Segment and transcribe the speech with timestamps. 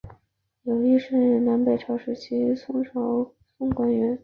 [0.63, 4.19] 刘邕是南北朝时期南朝宋官员。